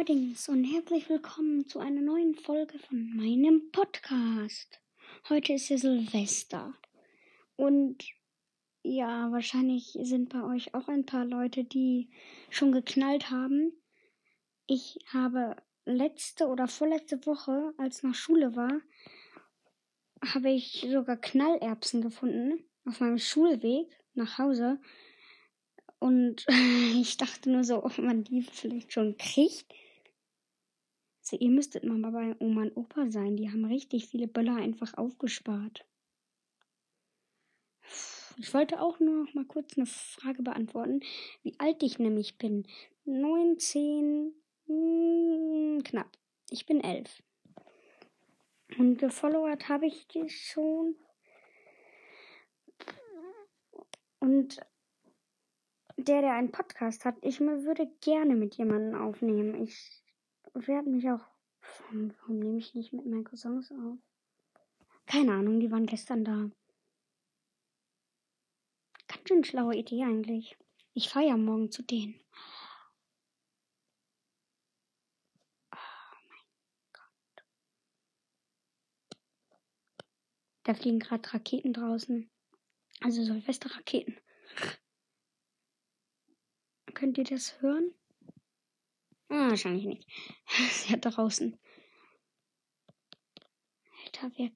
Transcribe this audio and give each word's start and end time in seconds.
allerdings 0.00 0.48
und 0.48 0.64
herzlich 0.64 1.08
willkommen 1.08 1.66
zu 1.66 1.78
einer 1.78 2.00
neuen 2.00 2.34
Folge 2.34 2.78
von 2.78 3.16
meinem 3.16 3.70
Podcast. 3.70 4.80
Heute 5.28 5.54
ist 5.54 5.68
ja 5.68 5.76
Silvester 5.76 6.72
und 7.56 8.02
ja, 8.82 9.30
wahrscheinlich 9.32 9.98
sind 10.02 10.28
bei 10.30 10.42
euch 10.42 10.72
auch 10.74 10.88
ein 10.88 11.04
paar 11.04 11.24
Leute, 11.24 11.64
die 11.64 12.10
schon 12.48 12.70
geknallt 12.70 13.30
haben. 13.30 13.72
Ich 14.66 14.98
habe 15.12 15.56
letzte 15.84 16.46
oder 16.46 16.68
vorletzte 16.68 17.26
Woche, 17.26 17.74
als 17.76 18.02
noch 18.02 18.14
Schule 18.14 18.54
war, 18.54 18.80
habe 20.24 20.50
ich 20.50 20.86
sogar 20.90 21.16
Knallerbsen 21.16 22.02
gefunden 22.02 22.64
auf 22.86 23.00
meinem 23.00 23.18
Schulweg 23.18 23.88
nach 24.14 24.38
Hause. 24.38 24.80
Und 26.00 26.46
ich 27.00 27.16
dachte 27.16 27.50
nur 27.50 27.62
so, 27.62 27.84
ob 27.84 27.96
man 27.98 28.24
die 28.24 28.42
vielleicht 28.42 28.92
schon 28.92 29.16
kriegt. 29.16 29.72
Also 31.20 31.36
ihr 31.36 31.50
müsstet 31.50 31.84
mal 31.84 32.10
bei 32.10 32.34
Oma 32.40 32.62
und 32.62 32.76
Opa 32.76 33.08
sein. 33.10 33.36
Die 33.36 33.50
haben 33.50 33.64
richtig 33.64 34.08
viele 34.08 34.26
Böller 34.26 34.56
einfach 34.56 34.94
aufgespart. 34.94 35.86
Ich 38.38 38.52
wollte 38.54 38.80
auch 38.80 38.98
nur 39.00 39.24
noch 39.24 39.34
mal 39.34 39.44
kurz 39.44 39.76
eine 39.76 39.86
Frage 39.86 40.42
beantworten, 40.42 41.00
wie 41.42 41.54
alt 41.58 41.82
ich 41.82 41.98
nämlich 41.98 42.38
bin. 42.38 42.66
19, 43.04 44.32
mh, 44.66 44.74
hm, 44.74 45.82
knapp. 45.84 46.16
Ich 46.48 46.64
bin 46.64 46.80
elf. 46.80 47.22
Und 48.78 48.96
gefollowert 48.98 49.68
habe 49.68 49.86
ich 49.86 50.06
die 50.08 50.28
schon. 50.30 50.96
Und 54.20 54.60
der, 56.08 56.22
der 56.22 56.34
einen 56.34 56.52
Podcast 56.52 57.04
hat, 57.04 57.16
ich 57.22 57.40
würde 57.40 57.86
gerne 58.00 58.34
mit 58.36 58.56
jemandem 58.56 59.00
aufnehmen. 59.00 59.62
Ich 59.62 60.02
werde 60.54 60.90
mich 60.90 61.08
auch. 61.10 61.26
Warum, 61.60 62.14
warum 62.20 62.38
nehme 62.38 62.58
ich 62.58 62.74
nicht 62.74 62.92
mit 62.92 63.06
meinen 63.06 63.24
Cousins 63.24 63.70
auf? 63.70 63.98
Keine 65.06 65.32
Ahnung, 65.32 65.60
die 65.60 65.70
waren 65.70 65.86
gestern 65.86 66.24
da. 66.24 66.50
Ganz 69.08 69.28
schön 69.28 69.44
schlaue 69.44 69.76
Idee 69.76 70.04
eigentlich. 70.04 70.56
Ich 70.94 71.08
fahre 71.08 71.26
ja 71.28 71.36
morgen 71.36 71.70
zu 71.70 71.82
denen. 71.82 72.20
Oh. 75.72 75.76
Da 80.64 80.74
fliegen 80.74 81.00
gerade 81.00 81.32
Raketen 81.32 81.72
draußen. 81.72 82.30
Also 83.00 83.24
Silvesterraketen. 83.24 84.16
Könnt 87.00 87.16
ihr 87.16 87.24
das 87.24 87.62
hören? 87.62 87.94
Ah, 89.30 89.48
wahrscheinlich 89.48 89.86
nicht. 89.86 90.06
Sehr 90.70 90.98
draußen. 90.98 91.58
Alter, 94.04 94.30
wer. 94.36 94.50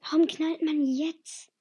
Warum 0.00 0.26
knallt 0.26 0.62
man 0.62 0.82
jetzt? 0.86 1.52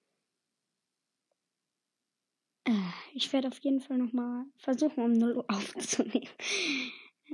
Äh, 2.63 2.71
ich 3.13 3.33
werde 3.33 3.49
auf 3.49 3.59
jeden 3.59 3.81
Fall 3.81 3.97
nochmal 3.97 4.45
versuchen, 4.55 5.03
um 5.03 5.11
0 5.11 5.35
Uhr 5.35 5.45
aufzunehmen. 5.49 6.29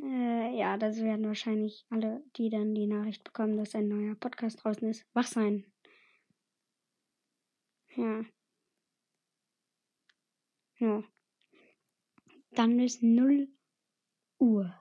Äh, 0.01 0.57
ja, 0.57 0.75
das 0.77 0.97
werden 0.97 1.27
wahrscheinlich 1.27 1.85
alle, 1.91 2.23
die 2.35 2.49
dann 2.49 2.73
die 2.73 2.87
Nachricht 2.87 3.23
bekommen, 3.23 3.57
dass 3.57 3.75
ein 3.75 3.89
neuer 3.89 4.15
Podcast 4.15 4.63
draußen 4.63 4.89
ist, 4.89 5.05
wach 5.13 5.27
sein. 5.27 5.71
Ja. 7.95 8.25
Ja. 10.79 11.03
Dann 12.51 12.79
ist 12.79 13.03
0 13.03 13.47
Uhr. 14.39 14.73